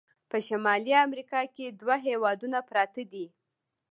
[0.29, 3.25] په شمالي امریکا کې دوه هیوادونه پراته دي.